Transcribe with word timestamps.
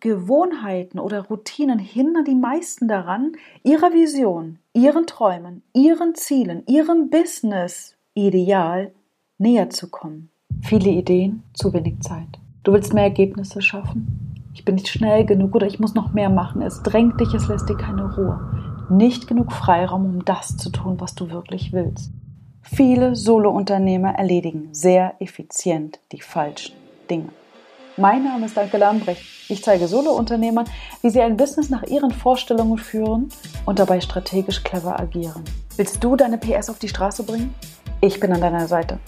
Gewohnheiten 0.00 0.98
oder 0.98 1.26
Routinen 1.26 1.78
hindern 1.78 2.24
die 2.24 2.34
meisten 2.34 2.88
daran, 2.88 3.32
ihrer 3.62 3.92
Vision, 3.92 4.58
ihren 4.72 5.06
Träumen, 5.06 5.62
ihren 5.74 6.14
Zielen, 6.14 6.62
ihrem 6.66 7.10
Business-Ideal 7.10 8.92
näher 9.38 9.70
zu 9.70 9.90
kommen. 9.90 10.30
Viele 10.62 10.90
Ideen, 10.90 11.42
zu 11.54 11.72
wenig 11.72 12.00
Zeit. 12.00 12.38
Du 12.64 12.72
willst 12.72 12.92
mehr 12.92 13.04
Ergebnisse 13.04 13.62
schaffen? 13.62 14.28
Ich 14.54 14.64
bin 14.64 14.74
nicht 14.74 14.88
schnell 14.88 15.24
genug 15.24 15.54
oder 15.54 15.66
ich 15.66 15.78
muss 15.78 15.94
noch 15.94 16.12
mehr 16.12 16.30
machen. 16.30 16.62
Es 16.62 16.82
drängt 16.82 17.20
dich, 17.20 17.32
es 17.32 17.48
lässt 17.48 17.68
dir 17.68 17.76
keine 17.76 18.14
Ruhe. 18.16 18.86
Nicht 18.90 19.28
genug 19.28 19.52
Freiraum, 19.52 20.04
um 20.04 20.24
das 20.24 20.56
zu 20.56 20.70
tun, 20.70 21.00
was 21.00 21.14
du 21.14 21.30
wirklich 21.30 21.72
willst. 21.72 22.10
Viele 22.62 23.14
Solo-Unternehmer 23.14 24.14
erledigen 24.14 24.68
sehr 24.72 25.14
effizient 25.20 26.00
die 26.12 26.20
falschen 26.20 26.74
Dinge. 27.08 27.28
Mein 27.98 28.22
Name 28.22 28.46
ist 28.46 28.56
Danke 28.56 28.78
Lambrecht. 28.78 29.22
Ich 29.48 29.64
zeige 29.64 29.88
Solo-Unternehmern, 29.88 30.66
wie 31.02 31.10
sie 31.10 31.20
ein 31.20 31.36
Business 31.36 31.68
nach 31.68 31.82
ihren 31.82 32.12
Vorstellungen 32.12 32.78
führen 32.78 33.28
und 33.66 33.80
dabei 33.80 34.00
strategisch 34.00 34.62
clever 34.62 35.00
agieren. 35.00 35.42
Willst 35.76 36.04
du 36.04 36.14
deine 36.14 36.38
PS 36.38 36.70
auf 36.70 36.78
die 36.78 36.88
Straße 36.88 37.24
bringen? 37.24 37.52
Ich 38.00 38.20
bin 38.20 38.32
an 38.32 38.40
deiner 38.40 38.68
Seite. 38.68 39.00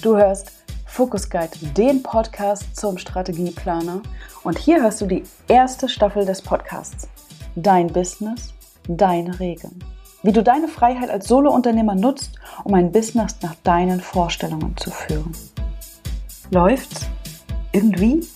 Du 0.00 0.16
hörst 0.16 0.52
Focus 0.86 1.28
Guide, 1.28 1.50
den 1.76 2.02
Podcast 2.02 2.74
zum 2.74 2.96
Strategieplaner. 2.96 4.00
Und 4.42 4.58
hier 4.58 4.80
hörst 4.80 5.02
du 5.02 5.06
die 5.06 5.24
erste 5.46 5.86
Staffel 5.86 6.24
des 6.24 6.40
Podcasts. 6.40 7.08
Dein 7.56 7.88
Business, 7.88 8.54
deine 8.88 9.38
Regeln. 9.38 9.84
Wie 10.22 10.32
du 10.32 10.42
deine 10.42 10.68
Freiheit 10.68 11.10
als 11.10 11.28
Solo-Unternehmer 11.28 11.94
nutzt, 11.94 12.38
um 12.64 12.72
ein 12.72 12.90
Business 12.90 13.36
nach 13.42 13.54
deinen 13.64 14.00
Vorstellungen 14.00 14.74
zu 14.78 14.90
führen. 14.90 15.32
Läuft's? 16.50 17.06
Irgendwie? 17.72 18.26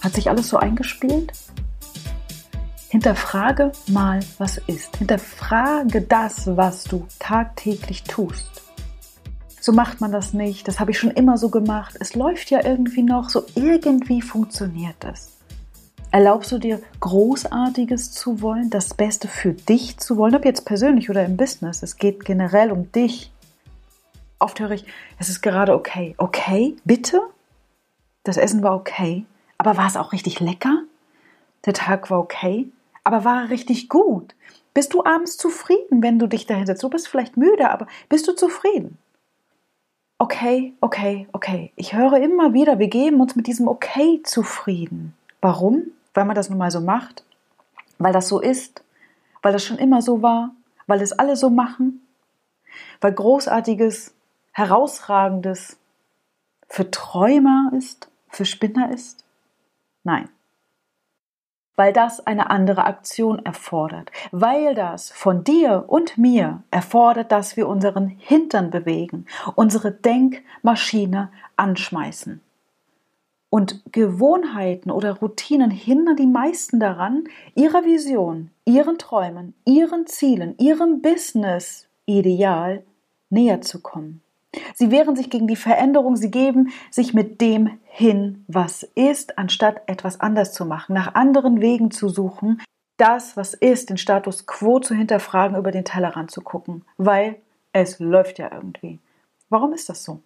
Hat 0.00 0.14
sich 0.14 0.28
alles 0.28 0.48
so 0.48 0.56
eingespielt? 0.56 1.32
Hinterfrage 2.88 3.70
mal, 3.86 4.20
was 4.38 4.58
ist. 4.66 4.96
Hinterfrage 4.96 6.00
das, 6.02 6.56
was 6.56 6.84
du 6.84 7.06
tagtäglich 7.20 8.02
tust. 8.02 8.50
So 9.60 9.72
macht 9.72 10.00
man 10.00 10.10
das 10.10 10.32
nicht, 10.32 10.66
das 10.66 10.80
habe 10.80 10.90
ich 10.90 10.98
schon 10.98 11.10
immer 11.10 11.38
so 11.38 11.50
gemacht. 11.50 11.96
Es 12.00 12.14
läuft 12.14 12.50
ja 12.50 12.64
irgendwie 12.64 13.02
noch, 13.02 13.28
so 13.28 13.44
irgendwie 13.54 14.22
funktioniert 14.22 15.04
es. 15.04 15.30
Erlaubst 16.10 16.50
du 16.50 16.58
dir 16.58 16.80
Großartiges 16.98 18.10
zu 18.10 18.40
wollen, 18.42 18.70
das 18.70 18.94
Beste 18.94 19.28
für 19.28 19.52
dich 19.52 19.98
zu 19.98 20.16
wollen, 20.16 20.34
ob 20.34 20.44
jetzt 20.44 20.64
persönlich 20.64 21.08
oder 21.10 21.24
im 21.24 21.36
Business? 21.36 21.84
Es 21.84 21.96
geht 21.96 22.24
generell 22.24 22.72
um 22.72 22.90
dich. 22.90 23.30
Oft 24.40 24.58
höre 24.58 24.72
ich, 24.72 24.84
es 25.18 25.28
ist 25.28 25.42
gerade 25.42 25.74
okay. 25.74 26.14
Okay, 26.18 26.74
bitte? 26.84 27.20
Das 28.30 28.36
Essen 28.36 28.62
war 28.62 28.76
okay, 28.76 29.26
aber 29.58 29.76
war 29.76 29.88
es 29.88 29.96
auch 29.96 30.12
richtig 30.12 30.38
lecker? 30.38 30.84
Der 31.66 31.72
Tag 31.72 32.12
war 32.12 32.20
okay, 32.20 32.70
aber 33.02 33.24
war 33.24 33.42
er 33.42 33.50
richtig 33.50 33.88
gut? 33.88 34.36
Bist 34.72 34.94
du 34.94 35.04
abends 35.04 35.36
zufrieden, 35.36 36.00
wenn 36.00 36.20
du 36.20 36.28
dich 36.28 36.46
dahin 36.46 36.64
setzt? 36.64 36.84
Du 36.84 36.88
bist 36.88 37.08
vielleicht 37.08 37.36
müde, 37.36 37.68
aber 37.68 37.88
bist 38.08 38.28
du 38.28 38.32
zufrieden? 38.32 38.98
Okay, 40.18 40.74
okay, 40.80 41.26
okay. 41.32 41.72
Ich 41.74 41.92
höre 41.92 42.18
immer 42.18 42.54
wieder, 42.54 42.78
wir 42.78 42.86
geben 42.86 43.20
uns 43.20 43.34
mit 43.34 43.48
diesem 43.48 43.66
Okay 43.66 44.20
zufrieden. 44.22 45.12
Warum? 45.40 45.90
Weil 46.14 46.24
man 46.24 46.36
das 46.36 46.50
nun 46.50 46.58
mal 46.58 46.70
so 46.70 46.80
macht? 46.80 47.24
Weil 47.98 48.12
das 48.12 48.28
so 48.28 48.38
ist? 48.38 48.84
Weil 49.42 49.52
das 49.52 49.64
schon 49.64 49.78
immer 49.78 50.02
so 50.02 50.22
war? 50.22 50.54
Weil 50.86 51.02
es 51.02 51.10
alle 51.10 51.34
so 51.34 51.50
machen? 51.50 52.06
Weil 53.00 53.12
Großartiges, 53.12 54.14
Herausragendes 54.52 55.78
für 56.68 56.92
Träumer 56.92 57.72
ist? 57.76 58.06
Für 58.30 58.44
Spinner 58.44 58.92
ist? 58.92 59.24
Nein. 60.04 60.28
Weil 61.76 61.92
das 61.92 62.26
eine 62.26 62.50
andere 62.50 62.84
Aktion 62.84 63.44
erfordert. 63.44 64.10
Weil 64.32 64.74
das 64.74 65.10
von 65.10 65.44
dir 65.44 65.84
und 65.88 66.18
mir 66.18 66.62
erfordert, 66.70 67.32
dass 67.32 67.56
wir 67.56 67.68
unseren 67.68 68.08
Hintern 68.08 68.70
bewegen, 68.70 69.26
unsere 69.54 69.92
Denkmaschine 69.92 71.30
anschmeißen. 71.56 72.40
Und 73.50 73.82
Gewohnheiten 73.92 74.92
oder 74.92 75.14
Routinen 75.18 75.72
hindern 75.72 76.14
die 76.14 76.26
meisten 76.26 76.78
daran, 76.78 77.24
ihrer 77.56 77.84
Vision, 77.84 78.50
ihren 78.64 78.96
Träumen, 78.96 79.54
ihren 79.64 80.06
Zielen, 80.06 80.54
ihrem 80.58 81.02
Business-Ideal 81.02 82.84
näher 83.28 83.60
zu 83.60 83.80
kommen. 83.80 84.22
Sie 84.74 84.90
wehren 84.90 85.16
sich 85.16 85.30
gegen 85.30 85.46
die 85.46 85.56
Veränderung, 85.56 86.16
sie 86.16 86.30
geben 86.30 86.72
sich 86.90 87.14
mit 87.14 87.40
dem 87.40 87.78
hin, 87.84 88.44
was 88.48 88.82
ist, 88.94 89.38
anstatt 89.38 89.82
etwas 89.86 90.20
anders 90.20 90.52
zu 90.52 90.64
machen, 90.64 90.94
nach 90.94 91.14
anderen 91.14 91.60
Wegen 91.60 91.90
zu 91.90 92.08
suchen, 92.08 92.60
das, 92.96 93.36
was 93.36 93.54
ist, 93.54 93.90
den 93.90 93.96
Status 93.96 94.46
quo 94.46 94.80
zu 94.80 94.94
hinterfragen, 94.94 95.56
über 95.56 95.70
den 95.70 95.84
Tellerrand 95.84 96.30
zu 96.30 96.42
gucken, 96.42 96.84
weil 96.98 97.36
es 97.72 97.98
läuft 97.98 98.38
ja 98.38 98.50
irgendwie. 98.52 98.98
Warum 99.48 99.72
ist 99.72 99.88
das 99.88 100.04
so? 100.04 100.20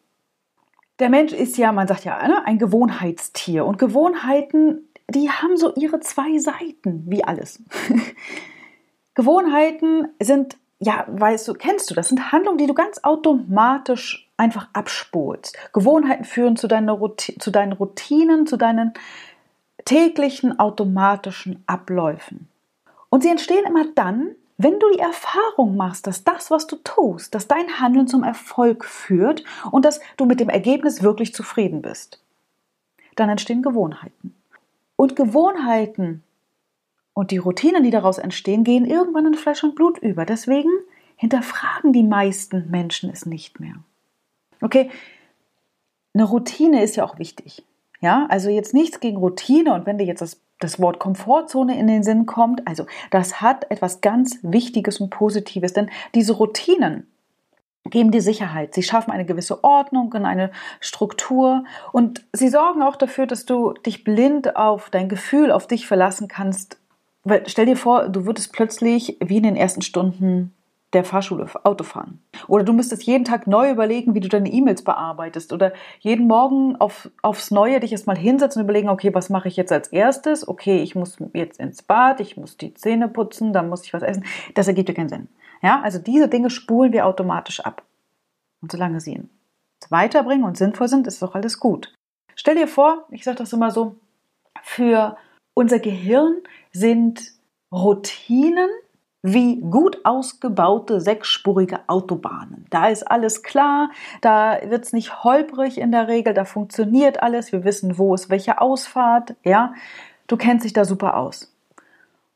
Der 0.99 1.09
Mensch 1.09 1.33
ist 1.33 1.57
ja, 1.57 1.73
man 1.73 1.89
sagt 1.89 2.05
ja, 2.05 2.27
ne, 2.27 2.45
ein 2.47 2.59
Gewohnheitstier 2.59 3.65
und 3.65 3.79
Gewohnheiten, 3.79 4.89
die 5.09 5.31
haben 5.31 5.57
so 5.57 5.75
ihre 5.75 6.01
zwei 6.01 6.39
Seiten, 6.39 7.05
wie 7.07 7.25
alles. 7.25 7.63
Gewohnheiten 9.15 10.09
sind 10.21 10.57
ja, 10.81 11.05
weißt 11.09 11.49
du, 11.49 11.55
kennst 11.55 11.91
du, 11.91 11.95
das 11.95 12.09
sind 12.09 12.33
Handlungen, 12.33 12.59
die 12.59 12.67
du 12.67 12.75
ganz 12.75 13.03
automatisch 13.03 14.29
einfach 14.37 14.69
abspulst. 14.73 15.57
Gewohnheiten 15.73 16.25
führen 16.25 16.57
zu, 16.57 16.67
deiner 16.67 16.99
zu 17.17 17.51
deinen 17.51 17.73
Routinen, 17.73 18.47
zu 18.47 18.57
deinen 18.57 18.93
täglichen 19.85 20.59
automatischen 20.59 21.63
Abläufen. 21.67 22.49
Und 23.11 23.23
sie 23.23 23.29
entstehen 23.29 23.65
immer 23.67 23.85
dann, 23.95 24.35
wenn 24.57 24.79
du 24.79 24.91
die 24.93 25.01
Erfahrung 25.01 25.77
machst, 25.77 26.07
dass 26.07 26.25
das, 26.25 26.51
was 26.51 26.67
du 26.67 26.77
tust, 26.77 27.35
dass 27.35 27.49
dein 27.49 27.81
Handeln 27.81 28.07
zum 28.07 28.23
Erfolg 28.23 28.85
führt 28.85 29.45
und 29.71 29.85
dass 29.85 30.01
du 30.17 30.27
mit 30.27 30.41
dem 30.41 30.49
Ergebnis 30.49 31.03
wirklich 31.03 31.35
zufrieden 31.35 31.83
bist. 31.83 32.21
Dann 33.17 33.29
entstehen 33.29 33.63
Gewohnheiten. 33.63 34.35
Und 34.97 35.17
Gewohnheiten 35.17 36.23
und 37.15 37.31
die 37.31 37.39
Routinen, 37.39 37.83
die 37.83 37.91
daraus 37.91 38.19
entstehen, 38.19 38.65
gehen 38.65 38.85
irgendwann 38.85 39.27
in 39.27 39.35
Fleisch 39.35 39.65
und 39.65 39.77
Blut 39.77 39.99
über. 39.99 40.27
Deswegen 40.27 40.71
hinterfragen 41.17 41.93
die 41.93 42.03
meisten 42.03 42.71
Menschen 42.71 43.09
es 43.11 43.25
nicht 43.25 43.61
mehr. 43.61 43.77
Okay, 44.61 44.91
eine 46.13 46.25
Routine 46.25 46.83
ist 46.83 46.97
ja 46.97 47.05
auch 47.05 47.19
wichtig. 47.19 47.65
Ja, 48.01 48.27
also 48.29 48.51
jetzt 48.51 48.75
nichts 48.75 49.01
gegen 49.01 49.17
Routine 49.17 49.73
und 49.73 49.87
wenn 49.87 49.97
dir 49.97 50.05
jetzt 50.05 50.21
das, 50.21 50.41
das 50.59 50.81
Wort 50.81 50.99
Komfortzone 50.99 51.79
in 51.79 51.87
den 51.87 52.03
Sinn 52.03 52.27
kommt, 52.27 52.67
also 52.67 52.87
das 53.11 53.41
hat 53.41 53.71
etwas 53.71 54.01
ganz 54.01 54.41
Wichtiges 54.43 55.01
und 55.01 55.11
Positives, 55.11 55.73
denn 55.73 55.91
diese 56.15 56.35
Routinen, 56.35 57.07
geben 57.91 58.11
dir 58.11 58.23
Sicherheit. 58.23 58.75
Sie 58.75 58.83
schaffen 58.83 59.11
eine 59.11 59.27
gewisse 59.27 59.63
Ordnung 59.63 60.11
und 60.13 60.25
eine 60.25 60.51
Struktur 60.81 61.65
und 61.93 62.25
sie 62.33 62.49
sorgen 62.49 62.83
auch 62.83 62.97
dafür, 62.97 63.27
dass 63.27 63.45
du 63.45 63.75
dich 63.75 64.05
blind 64.05 64.57
auf 64.57 64.89
dein 64.89 65.11
Gefühl, 65.11 65.51
auf 65.51 65.67
dich 65.67 65.87
verlassen 65.87 66.27
kannst 66.27 66.79
weil 67.25 67.49
stell 67.49 67.67
dir 67.67 67.77
vor, 67.77 68.09
du 68.09 68.27
würdest 68.27 68.53
plötzlich 68.53 69.17
wie 69.21 69.39
in 69.39 69.43
den 69.43 69.57
ersten 69.57 69.83
Stunden 69.83 70.55
der 70.95 71.05
Fahrschule 71.05 71.47
Auto 71.65 71.85
fahren. 71.85 72.21
Oder 72.47 72.65
du 72.65 72.73
müsstest 72.73 73.03
jeden 73.03 73.25
Tag 73.25 73.47
neu 73.47 73.71
überlegen, 73.71 74.15
wie 74.15 74.21
du 74.21 74.29
deine 74.29 74.51
E-Mails 74.51 74.85
bearbeitest. 74.85 75.53
Oder 75.53 75.73
jeden 75.99 76.27
Morgen 76.27 76.77
auf, 76.77 77.11
aufs 77.21 77.51
Neue 77.51 77.81
dich 77.81 77.93
erstmal 77.93 78.17
hinsetzen 78.17 78.61
und 78.61 78.67
überlegen, 78.67 78.89
okay, 78.89 79.13
was 79.13 79.29
mache 79.29 79.49
ich 79.49 79.57
jetzt 79.57 79.73
als 79.73 79.89
erstes? 79.89 80.47
Okay, 80.47 80.83
ich 80.83 80.95
muss 80.95 81.17
jetzt 81.33 81.59
ins 81.59 81.83
Bad, 81.83 82.21
ich 82.21 82.37
muss 82.37 82.57
die 82.57 82.75
Zähne 82.75 83.09
putzen, 83.09 83.53
dann 83.53 83.69
muss 83.69 83.85
ich 83.85 83.93
was 83.93 84.03
essen. 84.03 84.25
Das 84.55 84.69
ergibt 84.69 84.89
dir 84.89 84.95
keinen 84.95 85.09
Sinn. 85.09 85.29
Ja, 85.63 85.81
also 85.83 85.99
diese 85.99 86.29
Dinge 86.29 86.51
spulen 86.51 86.93
wir 86.93 87.07
automatisch 87.07 87.61
ab. 87.61 87.83
Und 88.63 88.71
solange 88.71 89.01
sie 89.01 89.19
uns 89.19 89.91
weiterbringen 89.91 90.45
und 90.45 90.57
sinnvoll 90.57 90.89
sind, 90.89 91.07
ist 91.07 91.21
doch 91.21 91.35
alles 91.35 91.59
gut. 91.59 91.93
Stell 92.37 92.55
dir 92.55 92.69
vor, 92.69 93.05
ich 93.11 93.25
sage 93.25 93.39
das 93.39 93.53
immer 93.53 93.71
so, 93.71 93.97
für 94.63 95.17
unser 95.55 95.79
Gehirn 95.79 96.43
sind 96.75 97.33
Routinen 97.73 98.69
wie 99.23 99.59
gut 99.59 100.05
ausgebaute 100.05 101.01
sechsspurige 101.01 101.81
Autobahnen. 101.87 102.67
Da 102.69 102.89
ist 102.89 103.11
alles 103.11 103.43
klar, 103.43 103.91
da 104.21 104.59
wird 104.67 104.85
es 104.85 104.93
nicht 104.93 105.25
holprig 105.25 105.79
in 105.79 105.93
der 105.93 106.09
Regel, 106.09 106.35
da 106.35 106.45
funktioniert 106.45 107.23
alles, 107.23 107.51
wir 107.51 107.65
wissen, 107.65 107.97
wo 107.97 108.15
ist 108.15 108.29
welche 108.29 108.61
Ausfahrt, 108.61 109.35
ja. 109.43 109.73
Du 110.27 110.37
kennst 110.37 110.67
dich 110.67 110.75
da 110.75 110.85
super 110.85 111.17
aus. 111.17 111.55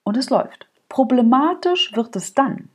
Und 0.02 0.16
es 0.16 0.30
läuft. 0.30 0.66
Problematisch 0.88 1.94
wird 1.94 2.16
es 2.16 2.32
dann, 2.32 2.70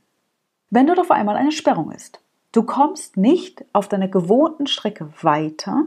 wenn 0.70 0.86
dort 0.86 1.00
auf 1.00 1.10
einmal 1.10 1.36
eine 1.36 1.50
Sperrung 1.50 1.90
ist. 1.90 2.20
Du 2.52 2.62
kommst 2.62 3.16
nicht 3.16 3.64
auf 3.72 3.88
deiner 3.88 4.06
gewohnten 4.06 4.68
Strecke 4.68 5.08
weiter, 5.22 5.86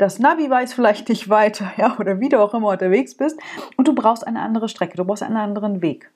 das 0.00 0.18
Navi 0.18 0.48
weiß 0.48 0.72
vielleicht 0.72 1.08
nicht 1.08 1.28
weiter, 1.28 1.72
ja, 1.76 1.96
oder 1.98 2.20
wie 2.20 2.28
du 2.28 2.40
auch 2.40 2.54
immer 2.54 2.68
unterwegs 2.68 3.16
bist 3.16 3.38
und 3.76 3.86
du 3.86 3.94
brauchst 3.94 4.26
eine 4.26 4.40
andere 4.40 4.68
Strecke, 4.68 4.96
du 4.96 5.04
brauchst 5.04 5.22
einen 5.22 5.36
anderen 5.36 5.82
Weg. 5.82 6.10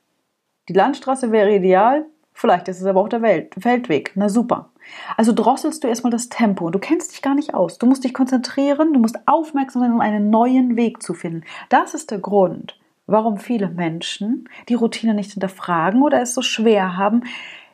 Die 0.68 0.72
Landstraße 0.72 1.30
wäre 1.30 1.54
ideal, 1.54 2.06
vielleicht 2.32 2.68
ist 2.68 2.80
es 2.80 2.86
aber 2.86 3.00
auch 3.00 3.08
der 3.08 3.22
Welt, 3.22 3.54
Feldweg. 3.58 4.12
Na 4.14 4.28
super. 4.28 4.70
Also 5.16 5.32
drosselst 5.32 5.84
du 5.84 5.88
erstmal 5.88 6.10
das 6.10 6.28
Tempo 6.28 6.66
und 6.66 6.74
du 6.74 6.78
kennst 6.78 7.12
dich 7.12 7.22
gar 7.22 7.34
nicht 7.34 7.54
aus. 7.54 7.78
Du 7.78 7.86
musst 7.86 8.04
dich 8.04 8.14
konzentrieren, 8.14 8.92
du 8.92 9.00
musst 9.00 9.18
aufmerksam 9.26 9.82
sein, 9.82 9.92
um 9.92 10.00
einen 10.00 10.30
neuen 10.30 10.76
Weg 10.76 11.02
zu 11.02 11.14
finden. 11.14 11.44
Das 11.68 11.94
ist 11.94 12.10
der 12.10 12.18
Grund, 12.18 12.78
warum 13.06 13.38
viele 13.38 13.68
Menschen 13.68 14.48
die 14.68 14.74
Routine 14.74 15.14
nicht 15.14 15.32
hinterfragen 15.32 16.02
oder 16.02 16.22
es 16.22 16.34
so 16.34 16.42
schwer 16.42 16.96
haben, 16.96 17.24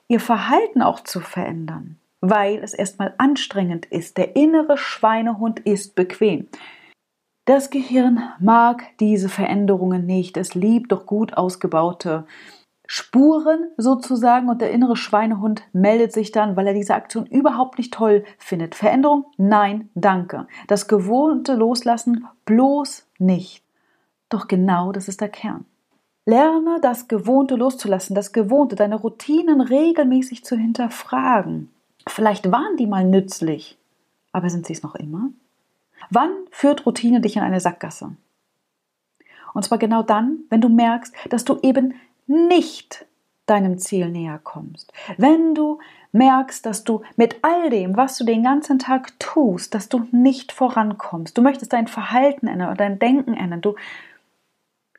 ihr 0.09 0.21
Verhalten 0.21 0.83
auch 0.83 1.01
zu 1.01 1.21
verändern, 1.21 1.99
weil 2.21 2.59
es 2.63 2.75
erstmal 2.75 3.15
anstrengend 3.19 3.87
ist. 3.87 4.17
Der 4.17 4.37
innere 4.37 4.77
Schweinehund 4.77 5.61
ist 5.61 5.95
bequem. 5.95 6.49
Das 7.47 7.71
Gehirn 7.71 8.23
mag 8.39 8.85
diese 9.01 9.29
Veränderungen 9.29 10.07
nicht. 10.07 10.37
Es 10.37 10.55
liebt 10.55 10.93
doch 10.93 11.07
gut 11.07 11.35
ausgebaute 11.35 12.27
Spuren 12.87 13.69
sozusagen 13.77 14.49
und 14.49 14.61
der 14.61 14.73
innere 14.73 14.97
Schweinehund 14.97 15.63
meldet 15.73 16.13
sich 16.13 16.33
dann, 16.33 16.57
weil 16.57 16.67
er 16.67 16.75
diese 16.75 16.95
Aktion 16.95 17.25
überhaupt 17.27 17.79
nicht 17.79 17.95
toll 17.95 18.25
findet. 18.39 18.75
Veränderung? 18.75 19.27
Nein, 19.37 19.91
danke. 19.95 20.49
Das 20.67 20.89
Gewohnte 20.89 21.55
loslassen? 21.55 22.27
Bloß 22.47 23.07
nicht. 23.19 23.65
Doch 24.29 24.49
genau 24.49 24.93
das 24.93 25.09
ist 25.09 25.21
der 25.21 25.29
Kern. 25.29 25.67
Lerne 26.27 26.79
das 26.83 27.09
Gewohnte 27.09 27.57
loszulassen, 27.57 28.15
das 28.15 28.33
Gewohnte, 28.33 28.77
deine 28.77 28.97
Routinen 28.97 29.61
regelmäßig 29.61 30.45
zu 30.45 30.57
hinterfragen. 30.57 31.71
Vielleicht 32.07 32.51
waren 32.51 32.77
die 32.77 32.87
mal 32.87 33.05
nützlich, 33.05 33.79
aber 34.33 34.51
sind 34.51 34.67
sie 34.67 34.73
es 34.73 34.83
noch 34.83 34.95
immer? 34.95 35.31
Wann 36.11 36.31
führt 36.51 36.87
Routine 36.87 37.21
dich 37.21 37.37
in 37.37 37.43
eine 37.43 37.61
Sackgasse? 37.61 38.17
Und 39.53 39.65
zwar 39.65 39.79
genau 39.79 40.03
dann, 40.03 40.41
wenn 40.49 40.61
du 40.61 40.69
merkst, 40.69 41.15
dass 41.29 41.45
du 41.45 41.59
eben 41.63 41.95
nicht 42.27 43.07
deinem 43.47 43.79
Ziel 43.79 44.09
näher 44.09 44.41
kommst. 44.43 44.93
Wenn 45.17 45.55
du 45.55 45.81
merkst, 46.13 46.65
dass 46.65 46.85
du 46.85 47.03
mit 47.17 47.37
all 47.43 47.71
dem, 47.71 47.97
was 47.97 48.17
du 48.17 48.25
den 48.25 48.45
ganzen 48.45 48.79
Tag 48.79 49.19
tust, 49.19 49.75
dass 49.75 49.89
du 49.89 50.07
nicht 50.13 50.53
vorankommst. 50.53 51.37
Du 51.37 51.43
möchtest 51.43 51.73
dein 51.73 51.89
Verhalten 51.89 52.47
ändern 52.47 52.69
oder 52.69 52.77
dein 52.77 52.99
Denken 52.99 53.35
ändern. 53.35 53.61
Du 53.61 53.75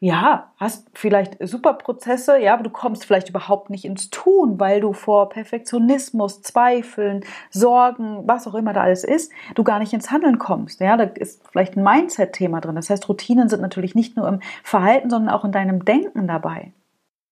ja, 0.04 0.52
hast 0.58 0.88
vielleicht 0.96 1.38
super 1.48 1.74
Prozesse, 1.74 2.40
ja, 2.40 2.56
aber 2.56 2.64
du 2.64 2.72
kommst 2.72 3.06
vielleicht 3.06 3.30
überhaupt 3.30 3.70
nicht 3.70 3.86
ins 3.86 4.10
Tun, 4.10 4.60
weil 4.60 4.82
du 4.82 4.94
vor 4.94 5.30
Perfektionismus, 5.30 6.42
Zweifeln, 6.42 7.24
Sorgen, 7.52 8.28
was 8.28 8.48
auch 8.48 8.56
immer 8.56 8.74
da 8.74 8.82
alles 8.82 9.04
ist, 9.04 9.32
du 9.54 9.64
gar 9.64 9.78
nicht 9.78 9.94
ins 9.94 10.10
Handeln 10.10 10.40
kommst. 10.40 10.80
Ja, 10.80 10.98
da 10.98 11.04
ist 11.04 11.48
vielleicht 11.48 11.78
ein 11.78 11.84
Mindset-Thema 11.84 12.62
drin. 12.62 12.76
Das 12.76 12.90
heißt, 12.90 13.08
Routinen 13.10 13.48
sind 13.48 13.62
natürlich 13.62 13.94
nicht 13.94 14.18
nur 14.18 14.28
im 14.28 14.40
Verhalten, 14.64 15.12
sondern 15.12 15.36
auch 15.36 15.46
in 15.46 15.52
deinem 15.52 15.86
Denken 15.86 16.28
dabei. 16.28 16.74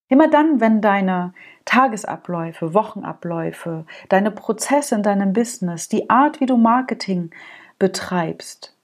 Immer 0.07 0.30
dann, 0.30 0.62
wenn 0.62 0.80
deine 0.80 1.33
Tagesabläufe, 1.66 2.75
Wochenabläufe, 2.75 3.86
deine 4.10 4.30
Prozesse 4.30 4.94
in 4.94 5.01
deinem 5.01 5.33
Business, 5.33 5.89
die 5.89 6.12
Art, 6.12 6.39
wie 6.39 6.45
du 6.45 6.56
Marketing 6.56 7.31
betreibst, 7.80 8.75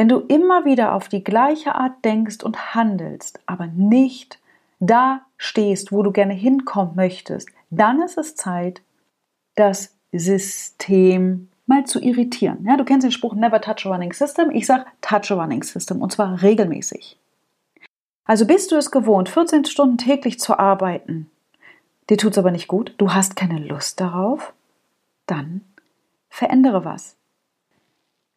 wenn 0.00 0.08
du 0.08 0.20
immer 0.20 0.64
wieder 0.64 0.94
auf 0.94 1.10
die 1.10 1.22
gleiche 1.22 1.74
Art 1.74 2.06
denkst 2.06 2.42
und 2.42 2.74
handelst, 2.74 3.38
aber 3.44 3.66
nicht 3.66 4.38
da 4.78 5.26
stehst, 5.36 5.92
wo 5.92 6.02
du 6.02 6.10
gerne 6.10 6.32
hinkommen 6.32 6.96
möchtest, 6.96 7.50
dann 7.68 8.00
ist 8.00 8.16
es 8.16 8.34
Zeit, 8.34 8.80
das 9.56 9.94
System 10.10 11.50
mal 11.66 11.84
zu 11.84 12.00
irritieren. 12.00 12.64
Ja, 12.64 12.78
du 12.78 12.84
kennst 12.86 13.04
den 13.04 13.12
Spruch 13.12 13.34
Never 13.34 13.60
touch 13.60 13.84
a 13.84 13.90
running 13.90 14.14
system. 14.14 14.50
Ich 14.50 14.64
sage 14.64 14.86
touch 15.02 15.30
a 15.30 15.34
running 15.34 15.62
system 15.62 16.00
und 16.00 16.12
zwar 16.12 16.40
regelmäßig. 16.40 17.18
Also 18.24 18.46
bist 18.46 18.72
du 18.72 18.76
es 18.76 18.90
gewohnt, 18.90 19.28
14 19.28 19.66
Stunden 19.66 19.98
täglich 19.98 20.40
zu 20.40 20.58
arbeiten, 20.58 21.30
dir 22.08 22.16
tut 22.16 22.32
es 22.32 22.38
aber 22.38 22.52
nicht 22.52 22.68
gut, 22.68 22.94
du 22.96 23.12
hast 23.12 23.36
keine 23.36 23.58
Lust 23.58 24.00
darauf, 24.00 24.54
dann 25.26 25.60
verändere 26.30 26.86
was. 26.86 27.19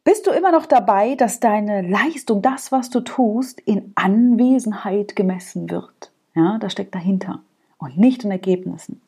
Bist 0.04 0.26
du 0.26 0.32
immer 0.32 0.52
noch 0.52 0.66
dabei, 0.66 1.14
dass 1.14 1.40
deine 1.40 1.80
Leistung, 1.80 2.42
das, 2.42 2.70
was 2.70 2.90
du 2.90 3.00
tust, 3.00 3.58
in 3.60 3.92
Anwesenheit 3.94 5.16
gemessen 5.16 5.70
wird? 5.70 6.12
Ja, 6.34 6.58
das 6.58 6.72
steckt 6.72 6.94
dahinter 6.94 7.40
und 7.78 7.96
nicht 7.96 8.22
in 8.22 8.30
Ergebnissen. 8.30 9.00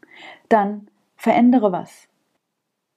Dann 0.48 0.88
verändere 1.16 1.70
was. 1.70 2.08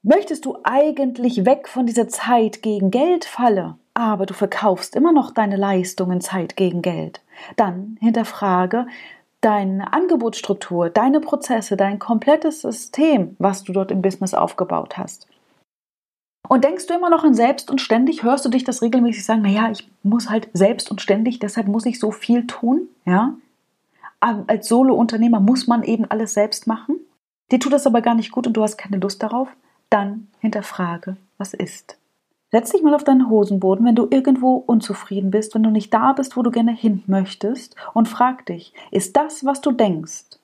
Möchtest 0.01 0.45
du 0.45 0.57
eigentlich 0.63 1.45
weg 1.45 1.67
von 1.67 1.85
dieser 1.85 2.07
Zeit 2.07 2.61
gegen 2.61 2.89
Geld 2.89 3.25
falle, 3.25 3.75
aber 3.93 4.25
du 4.25 4.33
verkaufst 4.33 4.95
immer 4.95 5.11
noch 5.11 5.31
deine 5.31 5.57
Leistungen 5.57 6.21
Zeit 6.21 6.55
gegen 6.55 6.81
Geld? 6.81 7.19
Dann 7.57 7.97
hinterfrage 7.99 8.87
deine 9.41 9.91
Angebotsstruktur, 9.91 10.89
deine 10.89 11.19
Prozesse, 11.19 11.75
dein 11.75 11.99
komplettes 11.99 12.61
System, 12.61 13.35
was 13.39 13.65
du 13.65 13.73
dort 13.73 13.91
im 13.91 14.01
Business 14.01 14.33
aufgebaut 14.33 14.97
hast. 14.97 15.27
Und 16.49 16.63
denkst 16.63 16.87
du 16.87 16.95
immer 16.95 17.11
noch 17.11 17.23
an 17.23 17.35
selbst 17.35 17.69
und 17.69 17.79
ständig? 17.79 18.23
Hörst 18.23 18.43
du 18.43 18.49
dich 18.49 18.63
das 18.63 18.81
regelmäßig 18.81 19.23
sagen? 19.23 19.43
Naja, 19.43 19.69
ich 19.69 19.87
muss 20.01 20.31
halt 20.31 20.49
selbst 20.51 20.89
und 20.89 20.99
ständig, 20.99 21.37
deshalb 21.37 21.67
muss 21.67 21.85
ich 21.85 21.99
so 21.99 22.09
viel 22.09 22.47
tun. 22.47 22.89
Ja, 23.05 23.35
als 24.19 24.67
Solo-Unternehmer 24.67 25.39
muss 25.39 25.67
man 25.67 25.83
eben 25.83 26.05
alles 26.05 26.33
selbst 26.33 26.65
machen. 26.65 26.99
Dir 27.51 27.59
tut 27.59 27.71
das 27.71 27.85
aber 27.85 28.01
gar 28.01 28.15
nicht 28.15 28.31
gut 28.31 28.47
und 28.47 28.53
du 28.53 28.63
hast 28.63 28.77
keine 28.77 28.97
Lust 28.97 29.21
darauf. 29.21 29.47
Dann 29.91 30.27
hinterfrage, 30.39 31.17
was 31.37 31.53
ist. 31.53 31.99
Setz 32.51 32.71
dich 32.71 32.81
mal 32.81 32.95
auf 32.95 33.03
deinen 33.03 33.29
Hosenboden, 33.29 33.85
wenn 33.85 33.95
du 33.95 34.07
irgendwo 34.09 34.55
unzufrieden 34.55 35.29
bist, 35.29 35.53
wenn 35.53 35.61
du 35.61 35.69
nicht 35.69 35.93
da 35.93 36.13
bist, 36.13 36.35
wo 36.35 36.41
du 36.41 36.49
gerne 36.49 36.71
hin 36.71 37.03
möchtest, 37.05 37.75
und 37.93 38.07
frag 38.07 38.47
dich, 38.47 38.73
ist 38.89 39.15
das, 39.15 39.45
was 39.45 39.61
du 39.61 39.71
denkst 39.71 40.39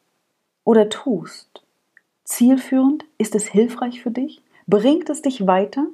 oder 0.65 0.87
tust, 0.87 1.63
zielführend? 2.25 3.05
Ist 3.17 3.33
es 3.33 3.47
hilfreich 3.47 4.03
für 4.03 4.11
dich? 4.11 4.43
Bringt 4.67 5.09
es 5.09 5.21
dich 5.21 5.45
weiter? 5.45 5.85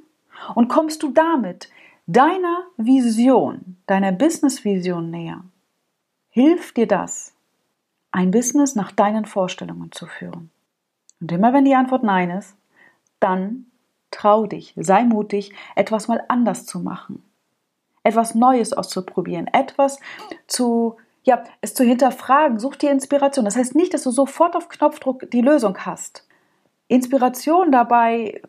Und 0.56 0.70
kommst 0.70 1.04
du 1.04 1.12
damit 1.12 1.70
deiner 2.08 2.64
Vision, 2.78 3.78
deiner 3.86 4.12
Business-Vision 4.12 5.12
näher? 5.12 5.44
Hilft 6.30 6.78
dir 6.78 6.88
das, 6.88 7.34
ein 8.12 8.32
Business 8.32 8.76
nach 8.76 8.92
deinen 8.92 9.26
Vorstellungen 9.26 9.92
zu 9.92 10.06
führen? 10.06 10.50
Und 11.20 11.32
immer 11.32 11.54
wenn 11.54 11.66
die 11.66 11.76
Antwort 11.76 12.04
Nein 12.04 12.32
ist, 12.32 12.56
dann 13.20 13.68
trau 14.10 14.46
dich, 14.46 14.74
sei 14.76 15.04
mutig, 15.04 15.54
etwas 15.76 16.08
mal 16.08 16.24
anders 16.28 16.66
zu 16.66 16.80
machen. 16.80 17.24
Etwas 18.04 18.34
Neues 18.34 18.74
auszuprobieren, 18.74 19.48
etwas 19.48 20.00
zu, 20.48 20.98
ja, 21.24 21.44
es 21.62 21.76
zu 21.76 21.84
hinterfragen, 21.84 22.60
such 22.60 22.78
dir 22.78 22.92
Inspiration. 22.92 23.46
Das 23.46 23.56
heißt 23.56 23.76
nicht, 23.76 23.94
dass 23.94 24.04
du 24.04 24.12
sofort 24.12 24.56
auf 24.56 24.70
Knopfdruck 24.70 25.30
die 25.30 25.42
Lösung 25.42 25.78
hast. 25.80 26.28
Inspiration 26.88 27.72
dabei, 27.72 28.42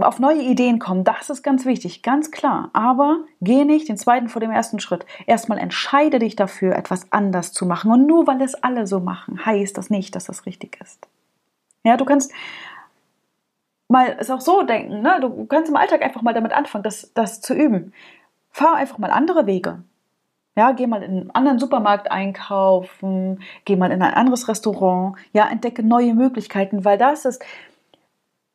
auf 0.00 0.18
neue 0.18 0.42
Ideen 0.42 0.78
kommen, 0.78 1.04
das 1.04 1.28
ist 1.28 1.42
ganz 1.42 1.66
wichtig, 1.66 2.02
ganz 2.02 2.30
klar. 2.30 2.70
Aber 2.72 3.18
geh 3.40 3.64
nicht 3.64 3.88
den 3.88 3.98
zweiten 3.98 4.28
vor 4.28 4.40
dem 4.40 4.50
ersten 4.50 4.80
Schritt. 4.80 5.04
Erstmal 5.26 5.58
entscheide 5.58 6.18
dich 6.18 6.34
dafür, 6.34 6.74
etwas 6.76 7.12
anders 7.12 7.52
zu 7.52 7.66
machen. 7.66 7.90
Und 7.90 8.06
nur 8.06 8.26
weil 8.26 8.40
es 8.40 8.54
alle 8.54 8.86
so 8.86 9.00
machen, 9.00 9.44
heißt 9.44 9.76
das 9.76 9.90
nicht, 9.90 10.14
dass 10.16 10.24
das 10.24 10.46
richtig 10.46 10.80
ist. 10.80 11.06
Ja, 11.84 11.96
du 11.96 12.04
kannst 12.04 12.32
mal 13.88 14.16
es 14.18 14.30
auch 14.30 14.40
so 14.40 14.62
denken, 14.62 15.02
ne? 15.02 15.18
Du 15.20 15.44
kannst 15.46 15.68
im 15.70 15.76
Alltag 15.76 16.02
einfach 16.02 16.22
mal 16.22 16.34
damit 16.34 16.52
anfangen, 16.52 16.84
das, 16.84 17.12
das 17.14 17.40
zu 17.40 17.54
üben. 17.54 17.92
Fahr 18.50 18.76
einfach 18.76 18.98
mal 18.98 19.10
andere 19.10 19.46
Wege. 19.46 19.82
Ja, 20.56 20.72
geh 20.72 20.86
mal 20.86 21.02
in 21.02 21.10
einen 21.10 21.30
anderen 21.32 21.58
Supermarkt 21.58 22.10
einkaufen, 22.10 23.42
geh 23.66 23.76
mal 23.76 23.92
in 23.92 24.00
ein 24.00 24.14
anderes 24.14 24.48
Restaurant, 24.48 25.16
ja, 25.34 25.46
entdecke 25.50 25.82
neue 25.82 26.14
Möglichkeiten, 26.14 26.82
weil 26.86 26.96
das 26.96 27.26
ist, 27.26 27.44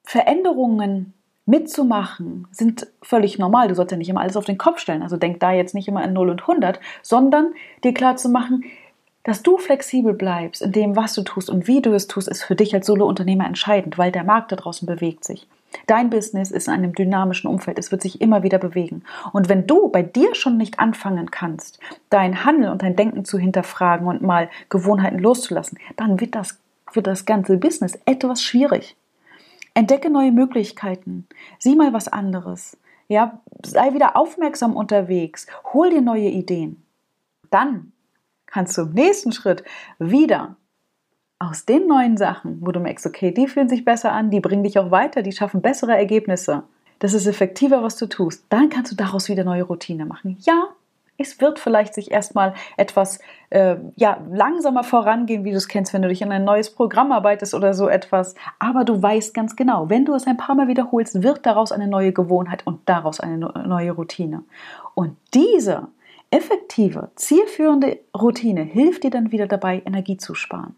Veränderungen 0.04 1.14
mitzumachen, 1.46 2.48
sind 2.52 2.88
völlig 3.02 3.40
normal. 3.40 3.68
Du 3.68 3.76
sollst 3.76 3.92
ja 3.92 3.98
nicht 3.98 4.10
immer 4.10 4.22
alles 4.22 4.38
auf 4.38 4.46
den 4.46 4.58
Kopf 4.58 4.80
stellen. 4.80 5.02
Also 5.02 5.18
denk 5.18 5.40
da 5.40 5.52
jetzt 5.52 5.74
nicht 5.74 5.88
immer 5.88 6.02
an 6.02 6.14
0 6.14 6.30
und 6.30 6.42
100, 6.42 6.80
sondern 7.02 7.54
dir 7.84 7.94
klar 7.94 8.16
zu 8.16 8.30
machen, 8.30 8.64
dass 9.24 9.44
du 9.44 9.58
flexibel 9.58 10.14
bleibst 10.14 10.62
in 10.62 10.72
dem, 10.72 10.96
was 10.96 11.14
du 11.14 11.22
tust 11.22 11.50
und 11.50 11.68
wie 11.68 11.82
du 11.82 11.94
es 11.94 12.08
tust, 12.08 12.28
ist 12.28 12.44
für 12.44 12.56
dich 12.56 12.74
als 12.74 12.88
Solo-Unternehmer 12.88 13.46
entscheidend, 13.46 13.98
weil 13.98 14.12
der 14.12 14.24
Markt 14.24 14.52
da 14.52 14.56
draußen 14.56 14.88
bewegt 14.88 15.24
sich. 15.26 15.48
Dein 15.88 16.10
Business 16.10 16.52
ist 16.52 16.68
in 16.68 16.74
einem 16.74 16.94
dynamischen 16.94 17.50
Umfeld, 17.50 17.80
es 17.80 17.92
wird 17.92 18.02
sich 18.02 18.20
immer 18.20 18.44
wieder 18.44 18.58
bewegen. 18.58 19.04
Und 19.32 19.48
wenn 19.48 19.68
du 19.68 19.90
bei 19.90 20.02
dir 20.02 20.36
schon 20.36 20.58
nicht 20.58 20.80
anfangen 20.80 21.32
kannst, 21.32 21.80
dein 22.10 22.44
Handeln 22.44 22.72
und 22.72 22.82
dein 22.82 22.96
Denken 22.96 23.24
zu 23.24 23.38
hinterfragen 23.38 24.08
und 24.08 24.22
mal 24.22 24.50
Gewohnheiten 24.70 25.20
loszulassen, 25.20 25.78
dann 25.96 26.20
wird 26.20 26.36
das 26.36 26.60
für 26.92 27.02
das 27.02 27.26
ganze 27.26 27.58
Business 27.58 27.98
etwas 28.06 28.44
schwierig. 28.44 28.96
Entdecke 29.74 30.10
neue 30.10 30.32
Möglichkeiten, 30.32 31.28
sieh 31.60 31.76
mal 31.76 31.94
was 31.94 32.08
anderes. 32.08 32.78
Ja, 33.08 33.42
sei 33.66 33.94
wieder 33.94 34.16
aufmerksam 34.16 34.76
unterwegs, 34.76 35.48
hol 35.74 35.90
dir 35.90 36.02
neue 36.02 36.30
Ideen. 36.30 36.84
Dann 37.50 37.92
kannst 38.46 38.78
du 38.78 38.84
im 38.84 38.94
nächsten 38.94 39.32
Schritt 39.32 39.64
wieder 40.00 40.56
aus 41.40 41.66
den 41.66 41.88
neuen 41.88 42.18
Sachen, 42.18 42.58
wo 42.62 42.72
du 42.72 42.80
merkst, 42.80 43.06
okay, 43.08 43.32
die 43.32 43.48
fühlen 43.48 43.70
sich 43.70 43.84
besser 43.84 44.12
an, 44.12 44.30
die 44.30 44.40
bringen 44.40 44.64
dich 44.64 44.78
auch 44.78 44.92
weiter, 44.92 45.24
die 45.24 45.32
schaffen 45.32 45.62
bessere 45.62 45.96
Ergebnisse. 45.96 46.64
Das 47.00 47.14
ist 47.14 47.26
effektiver, 47.26 47.82
was 47.82 47.96
du 47.96 48.06
tust. 48.06 48.46
Dann 48.50 48.70
kannst 48.70 48.92
du 48.92 48.96
daraus 48.96 49.28
wieder 49.28 49.44
neue 49.44 49.64
Routine 49.64 50.06
machen. 50.06 50.38
Ja, 50.42 50.70
es 51.28 51.42
wird 51.42 51.60
vielleicht 51.60 51.94
sich 51.94 52.12
erstmal 52.12 52.54
etwas 52.78 53.20
äh, 53.50 53.78
ja, 53.96 54.20
langsamer 54.32 54.84
vorangehen, 54.84 55.44
wie 55.44 55.52
du 55.52 55.58
es 55.58 55.68
kennst, 55.68 55.94
wenn 55.94 56.02
du 56.02 56.08
dich 56.08 56.22
in 56.22 56.32
ein 56.32 56.44
neues 56.44 56.74
Programm 56.74 57.12
arbeitest 57.12 57.54
oder 57.54 57.74
so 57.74 57.88
etwas. 57.88 58.36
Aber 58.60 58.84
du 58.84 59.02
weißt 59.02 59.34
ganz 59.34 59.56
genau, 59.56 59.90
wenn 59.90 60.06
du 60.06 60.14
es 60.14 60.28
ein 60.28 60.38
paar 60.38 60.56
Mal 60.56 60.68
wiederholst, 60.68 61.24
wird 61.24 61.46
daraus 61.46 61.72
eine 61.72 61.88
neue 61.88 62.14
Gewohnheit 62.14 62.66
und 62.66 62.82
daraus 62.88 63.20
eine 63.20 63.38
neue 63.38 63.92
Routine. 63.92 64.44
Und 64.96 65.18
diese 65.34 65.88
effektive, 66.32 67.12
zielführende 67.16 68.00
Routine 68.18 68.62
hilft 68.62 69.04
dir 69.04 69.12
dann 69.12 69.32
wieder 69.32 69.48
dabei, 69.48 69.82
Energie 69.86 70.18
zu 70.18 70.34
sparen. 70.34 70.76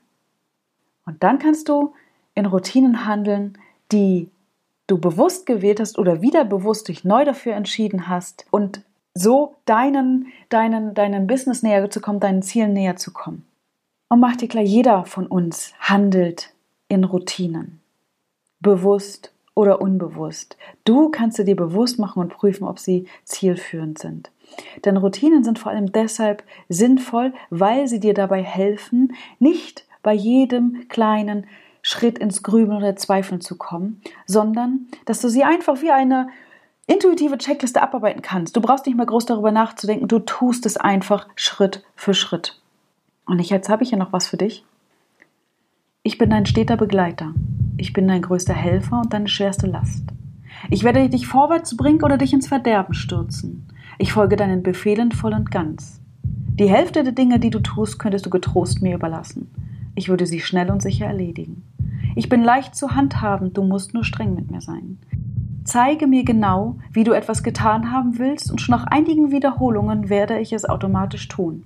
Und 1.05 1.23
dann 1.23 1.39
kannst 1.39 1.69
du 1.69 1.93
in 2.35 2.45
Routinen 2.45 3.05
handeln, 3.05 3.57
die 3.91 4.29
du 4.87 4.97
bewusst 4.97 5.45
gewählt 5.45 5.79
hast 5.79 5.97
oder 5.97 6.21
wieder 6.21 6.43
bewusst 6.43 6.87
dich 6.87 7.03
neu 7.03 7.23
dafür 7.23 7.53
entschieden 7.53 8.07
hast 8.07 8.45
und 8.51 8.81
so 9.13 9.55
deinen, 9.65 10.27
deinen, 10.49 10.93
deinen 10.93 11.27
Business 11.27 11.63
näher 11.63 11.89
zu 11.89 12.01
kommen, 12.01 12.19
deinen 12.19 12.41
Zielen 12.41 12.73
näher 12.73 12.95
zu 12.95 13.11
kommen. 13.13 13.45
Und 14.09 14.19
mach 14.19 14.35
dir 14.35 14.47
klar, 14.47 14.63
jeder 14.63 15.05
von 15.05 15.27
uns 15.27 15.73
handelt 15.79 16.53
in 16.87 17.03
Routinen. 17.03 17.79
Bewusst 18.59 19.33
oder 19.55 19.81
unbewusst. 19.81 20.57
Du 20.83 21.09
kannst 21.09 21.37
dir 21.37 21.55
bewusst 21.55 21.99
machen 21.99 22.19
und 22.19 22.33
prüfen, 22.33 22.65
ob 22.65 22.79
sie 22.79 23.07
zielführend 23.23 23.99
sind. 23.99 24.31
Denn 24.85 24.97
Routinen 24.97 25.43
sind 25.43 25.59
vor 25.59 25.71
allem 25.71 25.91
deshalb 25.91 26.43
sinnvoll, 26.69 27.33
weil 27.49 27.87
sie 27.87 27.99
dir 27.99 28.13
dabei 28.13 28.43
helfen, 28.43 29.15
nicht 29.39 29.85
bei 30.01 30.13
jedem 30.13 30.87
kleinen 30.89 31.47
Schritt 31.81 32.17
ins 32.17 32.43
Grübeln 32.43 32.77
oder 32.77 32.95
Zweifeln 32.95 33.41
zu 33.41 33.57
kommen, 33.57 34.01
sondern 34.25 34.87
dass 35.05 35.21
du 35.21 35.29
sie 35.29 35.43
einfach 35.43 35.81
wie 35.81 35.91
eine 35.91 36.29
intuitive 36.87 37.37
Checkliste 37.37 37.81
abarbeiten 37.81 38.21
kannst. 38.21 38.55
Du 38.55 38.61
brauchst 38.61 38.85
nicht 38.85 38.95
mehr 38.95 39.05
groß 39.05 39.25
darüber 39.25 39.51
nachzudenken, 39.51 40.07
du 40.07 40.19
tust 40.19 40.65
es 40.65 40.77
einfach 40.77 41.27
Schritt 41.35 41.83
für 41.95 42.13
Schritt. 42.13 42.61
Und 43.25 43.39
ich, 43.39 43.49
jetzt 43.49 43.69
habe 43.69 43.83
ich 43.83 43.91
ja 43.91 43.97
noch 43.97 44.13
was 44.13 44.27
für 44.27 44.37
dich. 44.37 44.65
Ich 46.03 46.17
bin 46.17 46.29
dein 46.29 46.45
steter 46.45 46.75
Begleiter. 46.75 47.33
Ich 47.77 47.93
bin 47.93 48.07
dein 48.07 48.21
größter 48.21 48.53
Helfer 48.53 48.99
und 48.99 49.13
deine 49.13 49.29
schwerste 49.29 49.67
Last. 49.67 50.03
Ich 50.69 50.83
werde 50.83 51.09
dich 51.09 51.27
vorwärts 51.27 51.75
bringen 51.77 52.03
oder 52.03 52.17
dich 52.17 52.33
ins 52.33 52.47
Verderben 52.47 52.93
stürzen. 52.93 53.67
Ich 53.97 54.13
folge 54.13 54.35
deinen 54.35 54.63
Befehlen 54.63 55.11
voll 55.11 55.33
und 55.33 55.51
ganz. 55.51 56.01
Die 56.23 56.69
Hälfte 56.69 57.03
der 57.03 57.13
Dinge, 57.13 57.39
die 57.39 57.49
du 57.49 57.59
tust, 57.59 57.99
könntest 57.99 58.25
du 58.25 58.29
getrost 58.29 58.81
mir 58.81 58.95
überlassen. 58.95 59.51
Ich 59.95 60.09
würde 60.09 60.25
sie 60.25 60.39
schnell 60.39 60.69
und 60.71 60.81
sicher 60.81 61.05
erledigen. 61.05 61.63
Ich 62.15 62.29
bin 62.29 62.43
leicht 62.43 62.75
zu 62.75 62.91
handhaben, 62.91 63.53
du 63.53 63.63
musst 63.63 63.93
nur 63.93 64.03
streng 64.03 64.35
mit 64.35 64.51
mir 64.51 64.61
sein. 64.61 64.99
Zeige 65.63 66.07
mir 66.07 66.25
genau, 66.25 66.77
wie 66.91 67.03
du 67.03 67.13
etwas 67.13 67.43
getan 67.43 67.91
haben 67.91 68.19
willst, 68.19 68.51
und 68.51 68.59
schon 68.59 68.75
nach 68.75 68.85
einigen 68.85 69.31
Wiederholungen 69.31 70.09
werde 70.09 70.39
ich 70.39 70.51
es 70.51 70.65
automatisch 70.65 71.27
tun. 71.27 71.63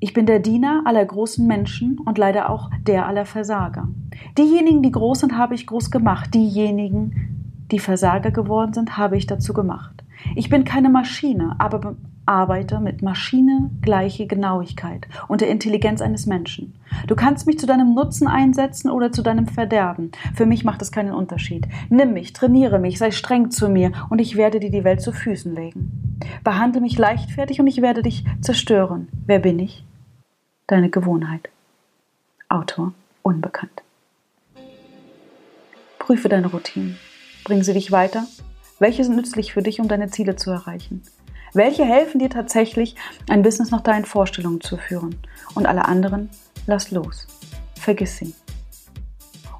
Ich 0.00 0.12
bin 0.12 0.26
der 0.26 0.38
Diener 0.38 0.82
aller 0.84 1.04
großen 1.04 1.46
Menschen 1.46 1.98
und 1.98 2.18
leider 2.18 2.50
auch 2.50 2.70
der 2.86 3.06
aller 3.06 3.24
Versager. 3.26 3.88
Diejenigen, 4.36 4.82
die 4.82 4.92
groß 4.92 5.20
sind, 5.20 5.36
habe 5.36 5.54
ich 5.54 5.66
groß 5.66 5.90
gemacht. 5.90 6.34
Diejenigen, 6.34 7.64
die 7.72 7.80
Versager 7.80 8.30
geworden 8.30 8.72
sind, 8.74 8.96
habe 8.96 9.16
ich 9.16 9.26
dazu 9.26 9.52
gemacht. 9.52 10.04
Ich 10.36 10.48
bin 10.48 10.64
keine 10.64 10.88
Maschine, 10.88 11.56
aber 11.58 11.96
arbeite 12.28 12.78
mit 12.78 13.02
Maschine 13.02 13.70
gleiche 13.80 14.26
Genauigkeit 14.26 15.08
und 15.26 15.40
der 15.40 15.48
Intelligenz 15.48 16.02
eines 16.02 16.26
Menschen. 16.26 16.74
Du 17.06 17.16
kannst 17.16 17.46
mich 17.46 17.58
zu 17.58 17.66
deinem 17.66 17.94
Nutzen 17.94 18.28
einsetzen 18.28 18.90
oder 18.90 19.10
zu 19.10 19.22
deinem 19.22 19.46
Verderben. 19.46 20.12
Für 20.34 20.46
mich 20.46 20.64
macht 20.64 20.82
es 20.82 20.92
keinen 20.92 21.14
Unterschied. 21.14 21.66
Nimm 21.88 22.12
mich, 22.12 22.34
trainiere 22.34 22.78
mich, 22.78 22.98
sei 22.98 23.10
streng 23.10 23.50
zu 23.50 23.68
mir 23.68 23.92
und 24.10 24.20
ich 24.20 24.36
werde 24.36 24.60
dir 24.60 24.70
die 24.70 24.84
Welt 24.84 25.00
zu 25.00 25.12
Füßen 25.12 25.54
legen. 25.54 26.18
Behandle 26.44 26.80
mich 26.80 26.98
leichtfertig 26.98 27.60
und 27.60 27.66
ich 27.66 27.80
werde 27.80 28.02
dich 28.02 28.24
zerstören. 28.40 29.08
Wer 29.26 29.38
bin 29.38 29.58
ich? 29.58 29.84
Deine 30.66 30.90
Gewohnheit. 30.90 31.48
Autor 32.48 32.92
unbekannt. 33.22 33.82
Prüfe 35.98 36.28
deine 36.28 36.48
Routinen. 36.48 36.96
Bringen 37.44 37.62
sie 37.62 37.72
dich 37.72 37.90
weiter? 37.90 38.24
Welche 38.78 39.02
sind 39.04 39.16
nützlich 39.16 39.52
für 39.52 39.62
dich, 39.62 39.80
um 39.80 39.88
deine 39.88 40.08
Ziele 40.08 40.36
zu 40.36 40.50
erreichen? 40.50 41.02
Welche 41.54 41.84
helfen 41.84 42.18
dir 42.18 42.30
tatsächlich, 42.30 42.96
ein 43.28 43.42
Business 43.42 43.70
nach 43.70 43.80
deinen 43.80 44.04
Vorstellungen 44.04 44.60
zu 44.60 44.76
führen? 44.76 45.18
Und 45.54 45.66
alle 45.66 45.86
anderen, 45.86 46.30
lass 46.66 46.90
los. 46.90 47.26
Vergiss 47.78 48.18
sie. 48.18 48.34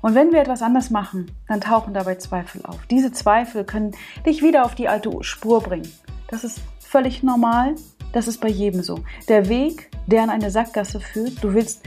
Und 0.00 0.14
wenn 0.14 0.33
wir 0.33 0.40
etwas 0.40 0.62
anders 0.62 0.90
machen, 0.90 1.30
dann 1.49 1.61
tauchen 1.61 1.95
dabei 1.95 2.16
Zweifel 2.16 2.64
auf. 2.64 2.78
Diese 2.90 3.11
Zweifel 3.12 3.64
können 3.64 3.92
dich 4.26 4.42
wieder 4.42 4.64
auf 4.64 4.75
die 4.75 4.88
alte 4.88 5.11
Spur 5.23 5.61
bringen. 5.61 5.90
Das 6.28 6.45
ist 6.45 6.61
völlig 6.78 7.23
normal. 7.23 7.75
Das 8.12 8.28
ist 8.28 8.40
bei 8.40 8.49
jedem 8.49 8.83
so. 8.83 9.00
Der 9.28 9.49
Weg, 9.49 9.90
der 10.07 10.23
an 10.23 10.30
eine 10.30 10.50
Sackgasse 10.50 11.00
führt, 11.00 11.42
du 11.42 11.52
willst 11.52 11.83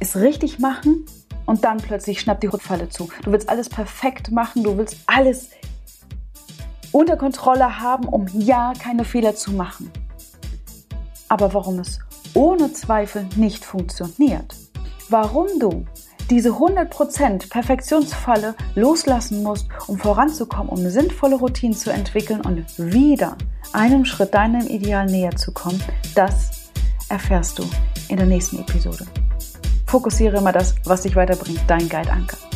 es 0.00 0.16
richtig 0.16 0.58
machen 0.58 1.06
und 1.46 1.64
dann 1.64 1.78
plötzlich 1.78 2.20
schnappt 2.20 2.42
die 2.42 2.48
Rückfalle 2.48 2.88
zu. 2.88 3.08
Du 3.24 3.32
willst 3.32 3.48
alles 3.48 3.68
perfekt 3.68 4.30
machen, 4.30 4.64
du 4.64 4.76
willst 4.76 4.96
alles 5.06 5.50
unter 6.92 7.16
Kontrolle 7.16 7.80
haben, 7.80 8.06
um 8.06 8.26
ja 8.32 8.72
keine 8.78 9.04
Fehler 9.04 9.34
zu 9.34 9.52
machen. 9.52 9.90
Aber 11.28 11.52
warum 11.54 11.78
es 11.78 11.98
ohne 12.34 12.72
Zweifel 12.72 13.26
nicht 13.36 13.64
funktioniert, 13.64 14.54
warum 15.08 15.46
du 15.58 15.86
diese 16.30 16.50
100% 16.50 17.50
Perfektionsfalle 17.50 18.54
loslassen 18.74 19.42
musst, 19.42 19.66
um 19.86 19.98
voranzukommen, 19.98 20.68
um 20.68 20.88
sinnvolle 20.88 21.36
Routinen 21.36 21.76
zu 21.76 21.90
entwickeln 21.90 22.40
und 22.40 22.64
wieder 22.78 23.36
einem 23.72 24.04
Schritt 24.04 24.34
deinem 24.34 24.66
Ideal 24.66 25.06
näher 25.06 25.36
zu 25.36 25.52
kommen, 25.52 25.82
das 26.14 26.70
erfährst 27.08 27.58
du 27.58 27.64
in 28.08 28.16
der 28.16 28.26
nächsten 28.26 28.58
Episode. 28.58 29.06
Fokussiere 29.86 30.38
immer 30.38 30.52
das, 30.52 30.74
was 30.84 31.02
dich 31.02 31.16
weiterbringt, 31.16 31.60
dein 31.66 31.88
Guide 31.88 32.10
Anker. 32.10 32.51